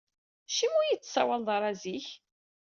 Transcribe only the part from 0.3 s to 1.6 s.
Acimi ur iyi-d-tsawleḍ